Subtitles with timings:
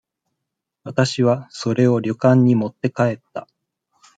[0.83, 3.47] 私は、それを旅館に持って帰った。